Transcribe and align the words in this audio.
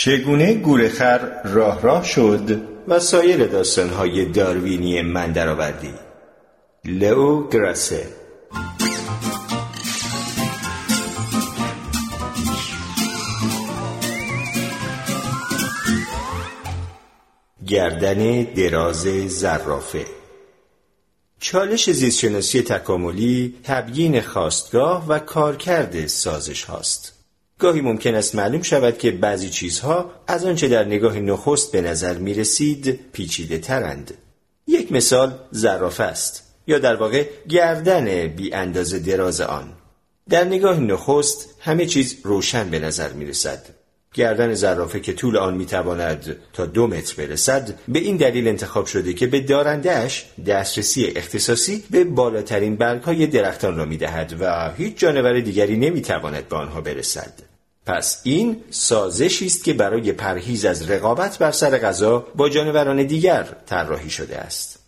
چگونه 0.00 0.54
گورخر 0.54 1.42
راه 1.44 1.82
راه 1.82 2.04
شد؟ 2.04 2.62
و 2.88 2.98
سایر 2.98 3.46
داستانهای 3.46 4.24
داروینی 4.24 5.02
من 5.02 5.32
درآوردی. 5.32 5.94
لئو 6.84 7.48
گراسه. 7.48 8.06
گردن 17.66 18.42
دراز 18.42 19.02
زرافه. 19.26 20.06
چالش 21.40 21.90
زیستشناسی 21.90 22.62
تکاملی 22.62 23.54
تبیین 23.64 24.20
خواستگاه 24.20 25.08
و 25.08 25.18
کارکرد 25.18 26.06
سازش 26.06 26.64
هاست. 26.64 27.19
گاهی 27.60 27.80
ممکن 27.80 28.14
است 28.14 28.34
معلوم 28.34 28.62
شود 28.62 28.98
که 28.98 29.10
بعضی 29.10 29.50
چیزها 29.50 30.10
از 30.26 30.44
آنچه 30.44 30.68
در 30.68 30.84
نگاه 30.84 31.18
نخست 31.18 31.72
به 31.72 31.80
نظر 31.80 32.18
می 32.18 32.34
رسید 32.34 33.00
پیچیده 33.12 33.58
ترند. 33.58 34.14
یک 34.66 34.92
مثال 34.92 35.38
زرافه 35.50 36.04
است 36.04 36.42
یا 36.66 36.78
در 36.78 36.96
واقع 36.96 37.26
گردن 37.48 38.26
بی 38.26 38.54
اندازه 38.54 38.98
دراز 38.98 39.40
آن. 39.40 39.72
در 40.28 40.44
نگاه 40.44 40.80
نخست 40.80 41.48
همه 41.60 41.86
چیز 41.86 42.16
روشن 42.24 42.70
به 42.70 42.78
نظر 42.78 43.12
می 43.12 43.26
رسد. 43.26 43.66
گردن 44.14 44.54
زرافه 44.54 45.00
که 45.00 45.12
طول 45.12 45.36
آن 45.36 45.56
می‌تواند 45.56 46.36
تا 46.52 46.66
دو 46.66 46.86
متر 46.86 47.14
برسد 47.26 47.74
به 47.88 47.98
این 47.98 48.16
دلیل 48.16 48.48
انتخاب 48.48 48.86
شده 48.86 49.12
که 49.12 49.26
به 49.26 49.40
دارندهش 49.40 50.26
دسترسی 50.46 51.12
اختصاصی 51.16 51.84
به 51.90 52.04
بالاترین 52.04 52.76
برگهای 52.76 53.26
درختان 53.26 53.76
را 53.76 53.84
می‌دهد 53.84 54.36
و 54.40 54.72
هیچ 54.72 54.96
جانور 54.96 55.40
دیگری 55.40 55.76
نمی‌تواند 55.76 56.48
به 56.48 56.56
آنها 56.56 56.80
برسد 56.80 57.49
پس 57.86 58.20
این 58.24 58.64
سازشی 58.70 59.46
است 59.46 59.64
که 59.64 59.72
برای 59.72 60.12
پرهیز 60.12 60.64
از 60.64 60.90
رقابت 60.90 61.38
بر 61.38 61.50
سر 61.50 61.78
غذا 61.78 62.18
با 62.18 62.48
جانوران 62.48 63.06
دیگر 63.06 63.56
طراحی 63.66 64.10
شده 64.10 64.38
است. 64.38 64.78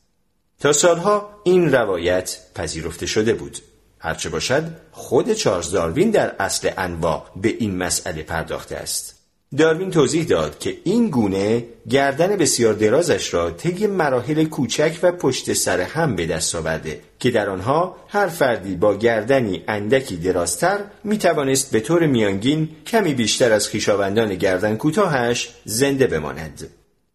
تا 0.60 0.72
سالها 0.72 1.40
این 1.44 1.72
روایت 1.72 2.38
پذیرفته 2.54 3.06
شده 3.06 3.34
بود. 3.34 3.58
هرچه 3.98 4.28
باشد 4.28 4.64
خود 4.92 5.32
چارلز 5.32 5.70
داروین 5.70 6.10
در 6.10 6.34
اصل 6.38 6.70
انواع 6.78 7.26
به 7.36 7.48
این 7.48 7.76
مسئله 7.76 8.22
پرداخته 8.22 8.76
است. 8.76 9.21
داروین 9.58 9.90
توضیح 9.90 10.24
داد 10.24 10.58
که 10.58 10.76
این 10.84 11.10
گونه 11.10 11.64
گردن 11.90 12.36
بسیار 12.36 12.74
درازش 12.74 13.34
را 13.34 13.50
طی 13.50 13.86
مراحل 13.86 14.44
کوچک 14.44 14.98
و 15.02 15.12
پشت 15.12 15.52
سر 15.52 15.80
هم 15.80 16.16
به 16.16 16.26
دست 16.26 16.54
آورده 16.54 17.00
که 17.18 17.30
در 17.30 17.50
آنها 17.50 17.96
هر 18.08 18.26
فردی 18.26 18.74
با 18.76 18.94
گردنی 18.94 19.64
اندکی 19.68 20.16
درازتر 20.16 20.78
می 21.04 21.18
توانست 21.18 21.70
به 21.70 21.80
طور 21.80 22.06
میانگین 22.06 22.68
کمی 22.86 23.14
بیشتر 23.14 23.52
از 23.52 23.68
خویشاوندان 23.68 24.34
گردن 24.34 24.76
کوتاهش 24.76 25.54
زنده 25.64 26.06
بماند. 26.06 26.70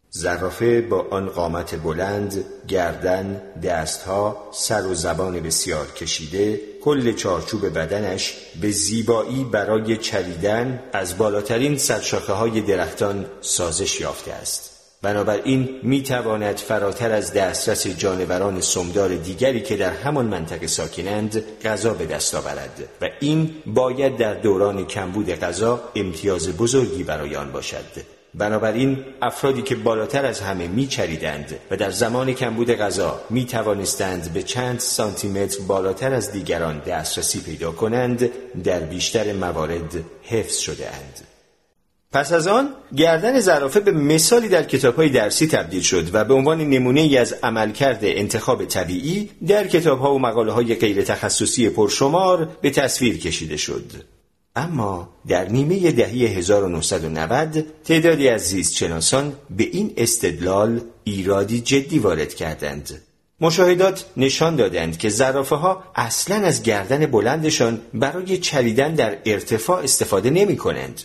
زرافه 0.09 0.81
با 0.81 1.07
آن 1.11 1.29
قامت 1.29 1.75
بلند، 1.75 2.45
گردن، 2.67 3.41
دستها، 3.63 4.49
سر 4.53 4.87
و 4.87 4.93
زبان 4.93 5.39
بسیار 5.39 5.91
کشیده، 5.91 6.59
کل 6.87 7.13
چارچوب 7.13 7.77
بدنش 7.77 8.33
به 8.61 8.71
زیبایی 8.71 9.43
برای 9.43 9.97
چریدن 9.97 10.83
از 10.93 11.17
بالاترین 11.17 11.77
سرشاخه 11.77 12.33
های 12.33 12.61
درختان 12.61 13.25
سازش 13.41 14.01
یافته 14.01 14.33
است. 14.33 14.71
بنابراین 15.01 15.79
می 15.83 16.03
تواند 16.03 16.57
فراتر 16.57 17.11
از 17.11 17.33
دسترس 17.33 17.87
جانوران 17.87 18.61
سمدار 18.61 19.15
دیگری 19.15 19.61
که 19.61 19.77
در 19.77 19.93
همان 19.93 20.25
منطقه 20.25 20.67
ساکنند 20.67 21.43
غذا 21.65 21.93
به 21.93 22.05
دست 22.05 22.35
آورد 22.35 22.83
و 23.01 23.09
این 23.19 23.55
باید 23.65 24.17
در 24.17 24.33
دوران 24.33 24.85
کمبود 24.85 25.29
غذا 25.29 25.83
امتیاز 25.95 26.57
بزرگی 26.57 27.03
برای 27.03 27.35
آن 27.35 27.51
باشد 27.51 28.16
بنابراین 28.37 28.97
افرادی 29.21 29.61
که 29.61 29.75
بالاتر 29.75 30.25
از 30.25 30.39
همه 30.39 30.67
میچریدند 30.67 31.59
و 31.71 31.77
در 31.77 31.91
زمان 31.91 32.33
کمبود 32.33 32.71
غذا 32.71 33.21
می 33.29 33.45
توانستند 33.45 34.33
به 34.33 34.43
چند 34.43 34.79
سانتیمتر 34.79 35.59
بالاتر 35.67 36.13
از 36.13 36.31
دیگران 36.31 36.79
دسترسی 36.79 37.41
پیدا 37.41 37.71
کنند 37.71 38.29
در 38.63 38.79
بیشتر 38.79 39.33
موارد 39.33 40.03
حفظ 40.23 40.57
شده 40.57 40.85
اند. 40.85 41.27
پس 42.11 42.33
از 42.33 42.47
آن 42.47 42.69
گردن 42.95 43.39
زرافه 43.39 43.79
به 43.79 43.91
مثالی 43.91 44.49
در 44.49 44.63
کتابهای 44.63 45.09
درسی 45.09 45.47
تبدیل 45.47 45.81
شد 45.81 46.15
و 46.15 46.23
به 46.23 46.33
عنوان 46.33 46.61
نمونه 46.61 47.01
ای 47.01 47.17
از 47.17 47.35
عملکرد 47.43 47.99
انتخاب 48.01 48.65
طبیعی 48.65 49.29
در 49.47 49.67
کتابها 49.67 50.13
و 50.13 50.19
مقاله 50.19 50.51
های 50.51 50.75
غیر 50.75 51.01
تخصصی 51.01 51.69
پرشمار 51.69 52.49
به 52.61 52.69
تصویر 52.69 53.17
کشیده 53.17 53.57
شد. 53.57 54.16
اما 54.57 55.09
در 55.27 55.49
نیمه 55.49 55.91
دهه 55.91 56.09
1990 56.09 57.65
تعدادی 57.83 58.29
از 58.29 58.41
زیستشناسان 58.41 59.33
به 59.49 59.63
این 59.63 59.93
استدلال 59.97 60.81
ایرادی 61.03 61.61
جدی 61.61 61.99
وارد 61.99 62.33
کردند. 62.33 63.01
مشاهدات 63.41 64.05
نشان 64.17 64.55
دادند 64.55 64.97
که 64.97 65.09
زرافه 65.09 65.55
ها 65.55 65.83
اصلا 65.95 66.35
از 66.35 66.63
گردن 66.63 67.05
بلندشان 67.05 67.81
برای 67.93 68.37
چریدن 68.37 68.95
در 68.95 69.17
ارتفاع 69.25 69.83
استفاده 69.83 70.29
نمی 70.29 70.57
کنند. 70.57 71.01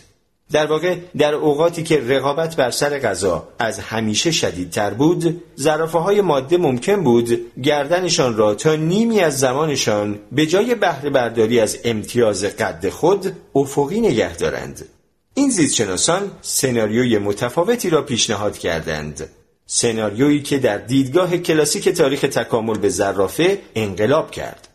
در 0.53 0.65
واقع 0.65 0.95
در 1.17 1.33
اوقاتی 1.33 1.83
که 1.83 1.99
رقابت 2.07 2.55
بر 2.55 2.71
سر 2.71 2.99
غذا 2.99 3.47
از 3.59 3.79
همیشه 3.79 4.31
شدیدتر 4.31 4.89
بود 4.93 5.43
زرافه 5.55 5.99
های 5.99 6.21
ماده 6.21 6.57
ممکن 6.57 7.03
بود 7.03 7.51
گردنشان 7.61 8.37
را 8.37 8.55
تا 8.55 8.75
نیمی 8.75 9.19
از 9.19 9.39
زمانشان 9.39 10.19
به 10.31 10.45
جای 10.45 10.75
بهره 10.75 11.09
برداری 11.09 11.59
از 11.59 11.77
امتیاز 11.83 12.43
قد 12.45 12.89
خود 12.89 13.35
افقی 13.55 14.01
نگه 14.01 14.35
دارند. 14.35 14.85
این 15.33 15.49
زیستشناسان 15.49 16.31
سناریوی 16.41 17.17
متفاوتی 17.17 17.89
را 17.89 18.01
پیشنهاد 18.01 18.57
کردند. 18.57 19.29
سناریویی 19.65 20.41
که 20.41 20.57
در 20.57 20.77
دیدگاه 20.77 21.37
کلاسیک 21.37 21.89
تاریخ 21.89 22.21
تکامل 22.21 22.77
به 22.77 22.89
زرافه 22.89 23.57
انقلاب 23.75 24.31
کرد. 24.31 24.72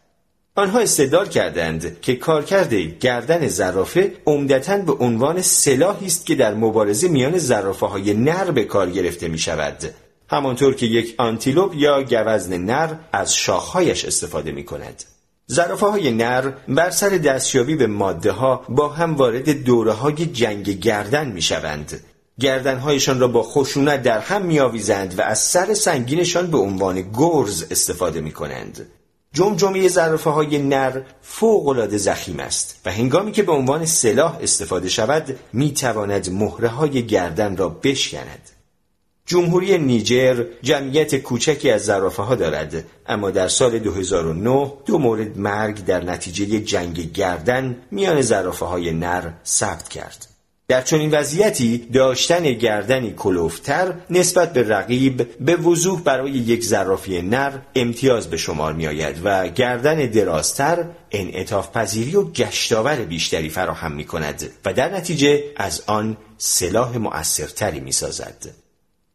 آنها 0.58 0.78
استدلال 0.78 1.28
کردند 1.28 2.00
که 2.00 2.16
کارکرد 2.16 2.74
گردن 2.74 3.48
زرافه 3.48 4.12
عمدتا 4.26 4.78
به 4.78 4.92
عنوان 4.92 5.42
سلاحی 5.42 6.06
است 6.06 6.26
که 6.26 6.34
در 6.34 6.54
مبارزه 6.54 7.08
میان 7.08 7.38
زرافه 7.38 7.86
های 7.86 8.14
نر 8.14 8.50
به 8.50 8.64
کار 8.64 8.90
گرفته 8.90 9.28
می 9.28 9.38
شود 9.38 9.94
همانطور 10.30 10.74
که 10.74 10.86
یک 10.86 11.14
آنتیلوپ 11.18 11.74
یا 11.74 12.02
گوزن 12.02 12.58
نر 12.58 12.94
از 13.12 13.34
شاخهایش 13.34 14.04
استفاده 14.04 14.52
می 14.52 14.64
کند 14.64 15.04
زرافه 15.46 15.86
های 15.86 16.10
نر 16.10 16.52
بر 16.68 16.90
سر 16.90 17.08
دستیابی 17.08 17.76
به 17.76 17.86
ماده 17.86 18.32
ها 18.32 18.64
با 18.68 18.88
هم 18.88 19.16
وارد 19.16 19.50
دوره 19.50 19.92
های 19.92 20.26
جنگ 20.26 20.68
گردن 20.68 21.28
می 21.28 21.42
شوند 21.42 22.00
گردنهایشان 22.40 23.20
را 23.20 23.28
با 23.28 23.42
خشونت 23.42 24.02
در 24.02 24.18
هم 24.18 24.42
می 24.42 24.60
آویزند 24.60 25.18
و 25.18 25.22
از 25.22 25.38
سر 25.38 25.74
سنگینشان 25.74 26.50
به 26.50 26.58
عنوان 26.58 27.10
گرز 27.12 27.64
استفاده 27.70 28.20
می 28.20 28.32
کنند. 28.32 28.86
جمجمه 29.34 29.88
ظرفه 29.88 30.30
های 30.30 30.58
نر 30.58 31.00
فوق 31.22 31.68
العاده 31.68 31.96
زخیم 31.96 32.40
است 32.40 32.80
و 32.84 32.92
هنگامی 32.92 33.32
که 33.32 33.42
به 33.42 33.52
عنوان 33.52 33.86
سلاح 33.86 34.38
استفاده 34.40 34.88
شود 34.88 35.38
می 35.52 35.72
تواند 35.72 36.30
مهره 36.30 36.68
های 36.68 37.06
گردن 37.06 37.56
را 37.56 37.68
بشکند. 37.68 38.50
جمهوری 39.26 39.78
نیجر 39.78 40.44
جمعیت 40.62 41.16
کوچکی 41.16 41.70
از 41.70 41.84
زرافه 41.84 42.22
ها 42.22 42.34
دارد 42.34 42.84
اما 43.06 43.30
در 43.30 43.48
سال 43.48 43.78
2009 43.78 44.72
دو 44.86 44.98
مورد 44.98 45.38
مرگ 45.38 45.84
در 45.84 46.04
نتیجه 46.04 46.60
جنگ 46.60 47.12
گردن 47.12 47.76
میان 47.90 48.20
زرافه 48.20 48.66
های 48.66 48.92
نر 48.92 49.30
ثبت 49.46 49.88
کرد. 49.88 50.37
در 50.70 50.82
چنین 50.82 51.10
وضعیتی 51.10 51.78
داشتن 51.78 52.42
گردنی 52.52 53.14
کلوفتر 53.16 53.94
نسبت 54.10 54.52
به 54.52 54.68
رقیب 54.68 55.38
به 55.40 55.56
وضوح 55.56 56.02
برای 56.02 56.30
یک 56.30 56.64
زرافی 56.64 57.22
نر 57.22 57.52
امتیاز 57.74 58.30
به 58.30 58.36
شمار 58.36 58.72
می 58.72 58.86
آید 58.86 59.20
و 59.24 59.48
گردن 59.48 60.06
درازتر 60.06 60.84
انعطاف 61.10 61.76
پذیری 61.76 62.16
و 62.16 62.24
گشتاور 62.24 62.96
بیشتری 62.96 63.48
فراهم 63.48 63.92
می 63.92 64.04
کند 64.04 64.50
و 64.64 64.72
در 64.72 64.96
نتیجه 64.96 65.44
از 65.56 65.82
آن 65.86 66.16
سلاح 66.38 66.98
مؤثرتری 66.98 67.80
می 67.80 67.92
سازد. 67.92 68.67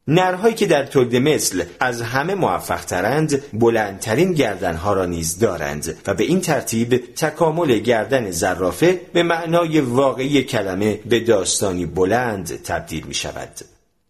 نرهایی 0.07 0.55
که 0.55 0.65
در 0.65 0.85
تولد 0.85 1.15
مثل 1.15 1.63
از 1.79 2.01
همه 2.01 2.35
موفق 2.35 2.85
ترند 2.85 3.41
بلندترین 3.53 4.33
گردنها 4.33 4.93
را 4.93 5.05
نیز 5.05 5.39
دارند 5.39 5.97
و 6.07 6.13
به 6.13 6.23
این 6.23 6.41
ترتیب 6.41 7.13
تکامل 7.15 7.79
گردن 7.79 8.31
زرافه 8.31 9.01
به 9.13 9.23
معنای 9.23 9.81
واقعی 9.81 10.43
کلمه 10.43 10.99
به 11.05 11.19
داستانی 11.19 11.85
بلند 11.85 12.61
تبدیل 12.63 13.05
می 13.05 13.13
شود. 13.13 13.49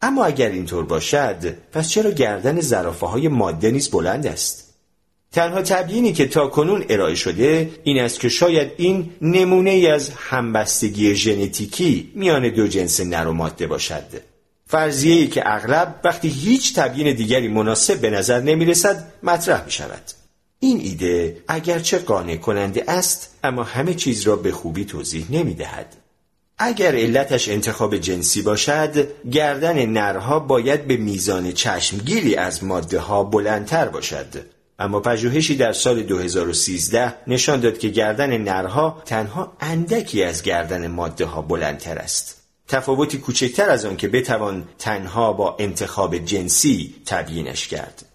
اما 0.01 0.25
اگر 0.25 0.49
اینطور 0.49 0.85
باشد 0.85 1.55
پس 1.71 1.89
چرا 1.89 2.11
گردن 2.11 2.59
زرافه 2.59 3.05
های 3.05 3.27
ماده 3.27 3.71
نیز 3.71 3.89
بلند 3.89 4.27
است؟ 4.27 4.73
تنها 5.31 5.61
تبیینی 5.61 6.13
که 6.13 6.27
تا 6.27 6.47
کنون 6.47 6.85
ارائه 6.89 7.15
شده 7.15 7.69
این 7.83 7.99
است 7.99 8.19
که 8.19 8.29
شاید 8.29 8.71
این 8.77 9.09
نمونه 9.21 9.89
از 9.93 10.09
همبستگی 10.09 11.15
ژنتیکی 11.15 12.11
میان 12.15 12.49
دو 12.49 12.67
جنس 12.67 13.01
نر 13.01 13.27
و 13.27 13.33
ماده 13.33 13.67
باشد 13.67 14.32
فرضیه 14.67 15.15
ای 15.15 15.27
که 15.27 15.43
اغلب 15.45 15.99
وقتی 16.03 16.27
هیچ 16.27 16.75
تبیین 16.75 17.15
دیگری 17.15 17.47
مناسب 17.47 18.01
به 18.01 18.09
نظر 18.09 18.41
نمی 18.41 18.65
رسد 18.65 19.13
مطرح 19.23 19.65
می 19.65 19.71
شود. 19.71 20.01
این 20.59 20.79
ایده 20.79 21.37
اگرچه 21.47 21.97
قانع 21.97 22.35
کننده 22.35 22.83
است 22.87 23.35
اما 23.43 23.63
همه 23.63 23.93
چیز 23.93 24.21
را 24.21 24.35
به 24.35 24.51
خوبی 24.51 24.85
توضیح 24.85 25.25
نمی 25.29 25.53
دهد. 25.53 25.95
اگر 26.57 26.95
علتش 26.95 27.49
انتخاب 27.49 27.97
جنسی 27.97 28.41
باشد 28.41 29.07
گردن 29.31 29.85
نرها 29.85 30.39
باید 30.39 30.87
به 30.87 30.97
میزان 30.97 31.51
چشمگیری 31.51 32.35
از 32.35 32.63
ماده 32.63 32.99
ها 32.99 33.23
بلندتر 33.23 33.87
باشد 33.87 34.45
اما 34.79 34.99
پژوهشی 34.99 35.55
در 35.55 35.73
سال 35.73 36.03
2013 36.03 37.13
نشان 37.27 37.59
داد 37.59 37.77
که 37.77 37.89
گردن 37.89 38.37
نرها 38.37 39.01
تنها 39.05 39.57
اندکی 39.59 40.23
از 40.23 40.43
گردن 40.43 40.87
ماده 40.87 41.25
ها 41.25 41.41
بلندتر 41.41 41.97
است 41.97 42.42
تفاوتی 42.67 43.17
کوچکتر 43.17 43.69
از 43.69 43.85
آن 43.85 43.97
که 43.97 44.07
بتوان 44.07 44.67
تنها 44.79 45.33
با 45.33 45.55
انتخاب 45.59 46.17
جنسی 46.17 46.95
تبیینش 47.05 47.67
کرد 47.67 48.05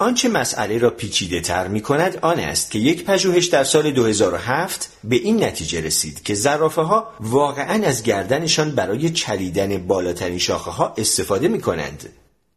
آنچه 0.00 0.28
مسئله 0.28 0.78
را 0.78 0.90
پیچیده 0.90 1.40
تر 1.40 1.68
می 1.68 1.80
کند 1.80 2.18
آن 2.22 2.40
است 2.40 2.70
که 2.70 2.78
یک 2.78 3.04
پژوهش 3.04 3.46
در 3.46 3.64
سال 3.64 3.90
2007 3.90 4.90
به 5.04 5.16
این 5.16 5.44
نتیجه 5.44 5.80
رسید 5.80 6.22
که 6.22 6.34
زرافه 6.34 6.82
ها 6.82 7.08
واقعا 7.20 7.86
از 7.86 8.02
گردنشان 8.02 8.70
برای 8.70 9.10
چریدن 9.10 9.86
بالاترین 9.86 10.38
شاخه 10.38 10.70
ها 10.70 10.94
استفاده 10.98 11.48
می 11.48 11.60
کنند. 11.60 12.08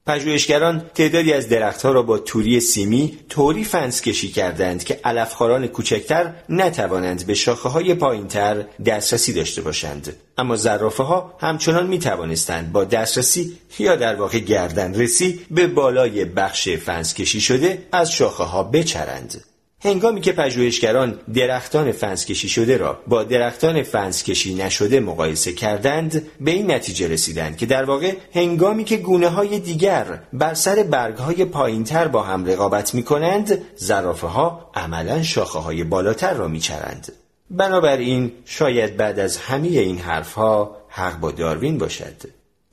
پژوهشگران 0.05 0.79
تعدادی 0.95 1.33
از 1.33 1.49
درختها 1.49 1.91
را 1.91 2.03
با 2.03 2.17
توری 2.17 2.59
سیمی 2.59 3.17
طوری 3.29 3.63
فنس 3.63 4.01
کشی 4.01 4.27
کردند 4.27 4.83
که 4.83 4.99
علفخواران 5.03 5.67
کوچکتر 5.67 6.33
نتوانند 6.49 7.25
به 7.25 7.33
شاخه 7.33 7.69
های 7.69 7.93
پایینتر 7.93 8.65
دسترسی 8.85 9.33
داشته 9.33 9.61
باشند. 9.61 10.15
اما 10.37 10.55
زرافه 10.55 11.03
ها 11.03 11.33
همچنان 11.39 11.87
می 11.87 11.99
توانستند 11.99 12.71
با 12.71 12.83
دسترسی 12.83 13.57
یا 13.79 13.95
در 13.95 14.15
واقع 14.15 14.39
گردن 14.39 14.93
رسی 15.01 15.45
به 15.51 15.67
بالای 15.67 16.25
بخش 16.25 16.69
فنس 16.69 17.13
کشی 17.13 17.41
شده 17.41 17.87
از 17.91 18.11
شاخه 18.11 18.43
ها 18.43 18.63
بچرند. 18.63 19.50
هنگامی 19.83 20.21
که 20.21 20.31
پژوهشگران 20.31 21.19
درختان 21.33 21.91
فنس 21.91 22.25
کشی 22.25 22.49
شده 22.49 22.77
را 22.77 22.99
با 23.07 23.23
درختان 23.23 23.83
فنس 23.83 24.23
کشی 24.23 24.55
نشده 24.55 24.99
مقایسه 24.99 25.53
کردند 25.53 26.27
به 26.41 26.51
این 26.51 26.71
نتیجه 26.71 27.07
رسیدند 27.07 27.57
که 27.57 27.65
در 27.65 27.83
واقع 27.83 28.15
هنگامی 28.33 28.83
که 28.83 28.97
گونه 28.97 29.27
های 29.27 29.59
دیگر 29.59 30.19
بر 30.33 30.53
سر 30.53 30.83
برگ 30.83 31.17
های 31.17 31.45
پایینتر 31.45 32.07
با 32.07 32.23
هم 32.23 32.45
رقابت 32.45 32.93
می 32.93 33.03
کنند 33.03 33.61
زرافه 33.75 34.27
ها 34.27 34.71
عملا 34.75 35.23
شاخه 35.23 35.59
های 35.59 35.83
بالاتر 35.83 36.33
را 36.33 36.47
می 36.47 36.59
چرند. 36.59 37.11
بنابراین 37.49 38.31
شاید 38.45 38.97
بعد 38.97 39.19
از 39.19 39.37
همه 39.37 39.67
این 39.67 39.97
حرفها 39.97 40.77
حق 40.89 41.19
با 41.19 41.31
داروین 41.31 41.77
باشد. 41.77 42.15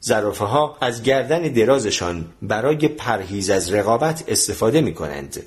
زرافه 0.00 0.44
ها 0.44 0.76
از 0.80 1.02
گردن 1.02 1.42
درازشان 1.42 2.24
برای 2.42 2.88
پرهیز 2.88 3.50
از 3.50 3.72
رقابت 3.72 4.24
استفاده 4.28 4.80
می 4.80 4.94
کنند. 4.94 5.42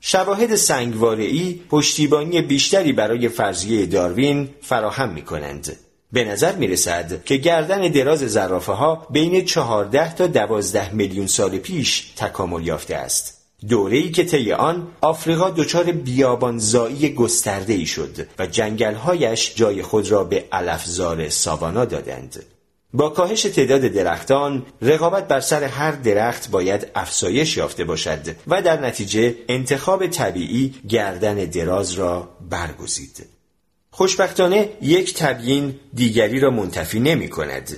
شواهد 0.00 0.54
سنگوارعی 0.54 1.62
پشتیبانی 1.70 2.42
بیشتری 2.42 2.92
برای 2.92 3.28
فرضیه 3.28 3.86
داروین 3.86 4.48
فراهم 4.62 5.08
می 5.08 5.22
کنند. 5.22 5.76
به 6.12 6.24
نظر 6.24 6.56
می 6.56 6.66
رسد 6.66 7.24
که 7.24 7.36
گردن 7.36 7.80
دراز 7.80 8.18
زرافه 8.18 8.72
ها 8.72 9.06
بین 9.10 9.44
14 9.44 10.14
تا 10.14 10.26
12 10.26 10.94
میلیون 10.94 11.26
سال 11.26 11.58
پیش 11.58 12.12
تکامل 12.16 12.66
یافته 12.66 12.96
است. 12.96 13.40
دوره‌ای 13.68 14.10
که 14.10 14.24
طی 14.24 14.52
آن 14.52 14.88
آفریقا 15.00 15.50
دچار 15.50 15.84
بیابانزایی 15.84 17.14
گسترده 17.14 17.72
ای 17.72 17.86
شد 17.86 18.26
و 18.38 18.46
جنگلهایش 18.46 19.54
جای 19.54 19.82
خود 19.82 20.10
را 20.10 20.24
به 20.24 20.44
علفزار 20.52 21.28
ساوانا 21.28 21.84
دادند. 21.84 22.44
با 22.92 23.08
کاهش 23.08 23.42
تعداد 23.42 23.80
درختان 23.80 24.66
رقابت 24.82 25.28
بر 25.28 25.40
سر 25.40 25.64
هر 25.64 25.92
درخت 25.92 26.50
باید 26.50 26.86
افزایش 26.94 27.56
یافته 27.56 27.84
باشد 27.84 28.36
و 28.46 28.62
در 28.62 28.80
نتیجه 28.80 29.36
انتخاب 29.48 30.06
طبیعی 30.06 30.74
گردن 30.88 31.34
دراز 31.34 31.92
را 31.92 32.28
برگزید. 32.50 33.26
خوشبختانه 33.90 34.68
یک 34.82 35.14
تبیین 35.14 35.80
دیگری 35.94 36.40
را 36.40 36.50
منتفی 36.50 37.00
نمی 37.00 37.28
کند. 37.28 37.76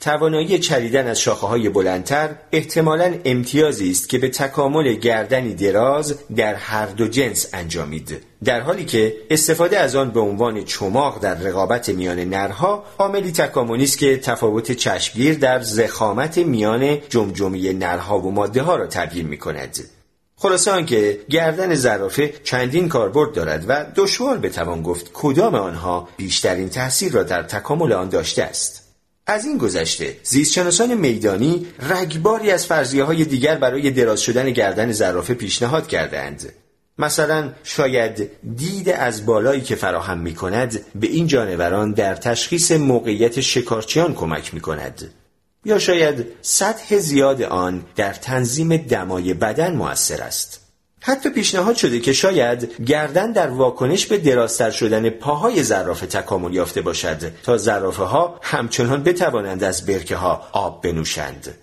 توانایی 0.00 0.58
چریدن 0.58 1.06
از 1.08 1.20
شاخه 1.20 1.46
های 1.46 1.68
بلندتر 1.68 2.28
احتمالا 2.52 3.14
امتیازی 3.24 3.90
است 3.90 4.08
که 4.08 4.18
به 4.18 4.28
تکامل 4.28 4.94
گردنی 4.94 5.54
دراز 5.54 6.14
در 6.36 6.54
هر 6.54 6.86
دو 6.86 7.08
جنس 7.08 7.48
انجامید. 7.52 8.22
در 8.44 8.60
حالی 8.60 8.84
که 8.84 9.16
استفاده 9.30 9.78
از 9.78 9.96
آن 9.96 10.10
به 10.10 10.20
عنوان 10.20 10.64
چماق 10.64 11.18
در 11.18 11.34
رقابت 11.34 11.88
میان 11.88 12.18
نرها 12.20 12.84
عاملی 12.98 13.32
تکاملی 13.32 13.84
است 13.84 13.98
که 13.98 14.16
تفاوت 14.16 14.72
چشمگیر 14.72 15.38
در 15.38 15.60
زخامت 15.60 16.38
میان 16.38 16.98
جمجمه 17.08 17.72
نرها 17.72 18.18
و 18.18 18.30
ماده 18.30 18.62
ها 18.62 18.76
را 18.76 18.86
تبیین 18.86 19.26
می 19.26 19.38
کند 19.38 19.78
خلاصه 20.36 20.70
آنکه 20.70 21.20
گردن 21.30 21.74
زرافه 21.74 22.34
چندین 22.44 22.88
کاربرد 22.88 23.32
دارد 23.32 23.64
و 23.68 23.86
دشوار 23.96 24.38
بتوان 24.38 24.82
گفت 24.82 25.10
کدام 25.14 25.54
آنها 25.54 26.08
بیشترین 26.16 26.68
تاثیر 26.68 27.12
را 27.12 27.22
در 27.22 27.42
تکامل 27.42 27.92
آن 27.92 28.08
داشته 28.08 28.42
است. 28.42 28.79
از 29.30 29.44
این 29.44 29.58
گذشته 29.58 30.16
زیستشناسان 30.22 30.94
میدانی 30.94 31.66
رگباری 31.90 32.50
از 32.50 32.66
فرضیه 32.66 33.04
های 33.04 33.24
دیگر 33.24 33.54
برای 33.54 33.90
دراز 33.90 34.20
شدن 34.20 34.50
گردن 34.50 34.92
زرافه 34.92 35.34
پیشنهاد 35.34 35.86
کردند. 35.86 36.52
مثلا 36.98 37.52
شاید 37.64 38.30
دید 38.56 38.88
از 38.88 39.26
بالایی 39.26 39.60
که 39.60 39.74
فراهم 39.74 40.18
می 40.18 40.34
کند 40.34 40.80
به 40.94 41.06
این 41.06 41.26
جانوران 41.26 41.92
در 41.92 42.14
تشخیص 42.14 42.72
موقعیت 42.72 43.40
شکارچیان 43.40 44.14
کمک 44.14 44.54
می 44.54 44.60
کند 44.60 45.14
یا 45.64 45.78
شاید 45.78 46.26
سطح 46.42 46.98
زیاد 46.98 47.42
آن 47.42 47.84
در 47.96 48.12
تنظیم 48.12 48.76
دمای 48.76 49.34
بدن 49.34 49.76
موثر 49.76 50.22
است. 50.22 50.59
حتی 51.02 51.30
پیشنهاد 51.30 51.76
شده 51.76 52.00
که 52.00 52.12
شاید 52.12 52.82
گردن 52.86 53.32
در 53.32 53.48
واکنش 53.48 54.06
به 54.06 54.18
درازتر 54.18 54.70
شدن 54.70 55.10
پاهای 55.10 55.62
زرافه 55.62 56.06
تکامل 56.06 56.54
یافته 56.54 56.80
باشد 56.80 57.32
تا 57.42 57.56
زرافه 57.56 58.02
ها 58.02 58.38
همچنان 58.42 59.02
بتوانند 59.02 59.64
از 59.64 59.86
برکه 59.86 60.16
ها 60.16 60.48
آب 60.52 60.82
بنوشند. 60.82 61.54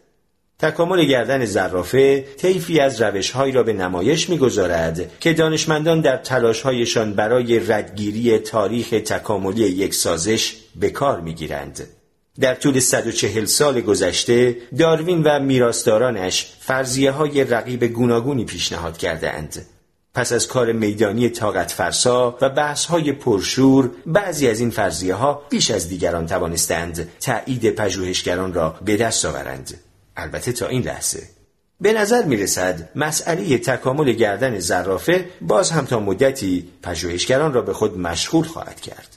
تکامل 0.60 1.06
گردن 1.06 1.46
زرافه 1.46 2.22
طیفی 2.22 2.80
از 2.80 3.02
روشهایی 3.02 3.52
را 3.52 3.64
به 3.64 3.74
نمایش 3.74 4.30
می‌گذارد 4.30 5.20
که 5.20 5.34
دانشمندان 5.34 6.02
در 6.02 6.18
تلاشهایشان 6.18 7.14
برای 7.14 7.60
ردگیری 7.60 8.40
تاریخ 8.40 8.90
تکاملی 8.90 9.62
یک 9.62 9.94
سازش 9.94 10.56
به 10.76 10.90
کار 10.90 11.20
می‌گیرند. 11.20 11.97
در 12.40 12.56
طول 12.56 12.80
140 12.80 13.46
سال 13.46 13.82
گذشته 13.82 14.58
داروین 14.78 15.24
و 15.24 15.40
میراستارانش 15.40 16.54
فرضیه 16.60 17.12
های 17.12 17.44
رقیب 17.44 17.84
گوناگونی 17.84 18.46
پیشنهاد 18.46 18.98
کردند. 18.98 19.66
پس 20.14 20.34
از 20.34 20.48
کار 20.48 20.72
میدانی 20.72 21.30
طاقت 21.30 21.72
فرسا 21.72 22.38
و 22.42 22.50
بحث 22.50 22.86
های 22.86 23.12
پرشور 23.12 23.92
بعضی 24.06 24.48
از 24.48 24.60
این 24.60 24.70
فرضیه 24.70 25.14
ها 25.14 25.42
بیش 25.50 25.72
از 25.72 25.90
دیگران 25.90 26.26
توانستند 26.26 27.10
تایید 27.20 27.70
پژوهشگران 27.70 28.54
را 28.54 28.76
به 28.86 28.98
دست 28.98 29.26
آورند. 29.26 29.78
البته 30.18 30.52
تا 30.52 30.68
این 30.68 30.82
لحظه. 30.82 31.24
به 31.82 31.94
نظر 31.94 32.24
می 32.24 32.38
رسد 32.38 32.90
مسئله 32.96 33.58
تکامل 33.58 34.12
گردن 34.12 34.60
زرافه 34.60 35.26
باز 35.42 35.72
هم 35.72 35.86
تا 35.86 36.00
مدتی 36.00 36.70
پژوهشگران 36.84 37.54
را 37.54 37.62
به 37.62 37.74
خود 37.74 37.98
مشغول 37.98 38.46
خواهد 38.46 38.82
کرد. 38.82 39.17